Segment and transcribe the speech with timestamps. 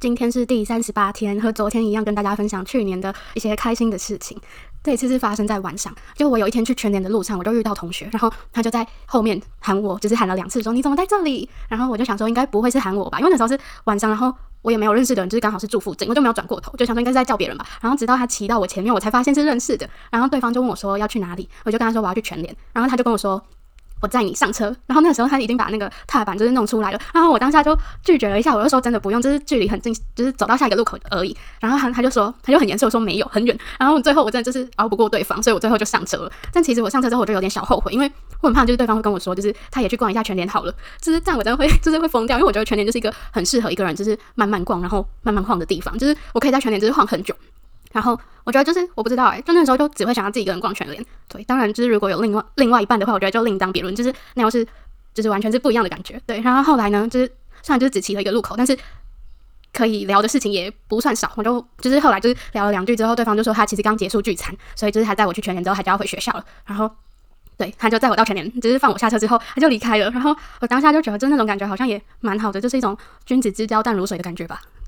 [0.00, 4.34] 今天是第三十八天，和昨天一样，跟大家分享去年的一些开心的事情。
[4.82, 11.46] 这一次是发生在晚上，就我有一天去全联的路上，我就遇到同学，然后他就在后面喊我，就是喊了两次，说你怎么在这里？
[11.68, 17.66] 然后我就想说，应该不会是喊我吧，因为那时候是晚上，然后我也没有认识的人，就是刚好是住附近，我就没有转过头，就想说应该是在叫别人吧。
[17.82, 19.86] 然后直到他骑到我前面，我才发现是认识的。
[20.10, 23.42] 然后对方就问我说要去哪里，我就跟他说我要去全联，然后他就跟我说。
[24.00, 31.36] 我载你上车，然后那个时候他已经把那个踏板就是弄出来了，然后我当下就拒绝了一下，我就说真的不用，就是距离很近，就是走到下一个路口而已。
[31.60, 36.32] 然后他他就说他就很严肃说没有很远，然后最后我真的就是熬不过对方，所以我最后就上车了。
[36.52, 47.34] 但其实我上车之后我就有点小后悔，因为我很怕就是对方会跟我说，就是他也去逛一下全联好了，就是这样我真的会 就是会疯掉，因为我觉得全联就是一个很适合一个人就是慢慢逛，然后慢慢晃的地方，就是我可以在全联就是晃很久。
[47.92, 51.04] 然后我觉得就是我不知道哎、就那时候就只会想要自己一个人逛全联。
[51.28, 54.66] 对，当然就是如果有另外另外一半的话，我觉得就另当别论，就是那又是
[55.12, 56.20] 就是完全是不一样的感觉。
[56.26, 57.26] 对，然后后来呢，就是
[57.62, 58.76] 虽然就是只骑了一个路口，但是
[59.72, 61.32] 可以聊的事情也不算少。
[61.36, 66.44] 我就就是后来就是聊了两句之后，对方就说他其实刚结束聚餐，所以就是他带我去全联之后，他就要回学校了。
[66.64, 66.90] 然后
[67.56, 70.10] 对，他就载我到全联，就是放我下车之后，他就离开了。
[70.10, 74.60] 然后我当下就觉得，就那种感觉好像也蛮好的，就是一种君子之交淡如水的感觉吧。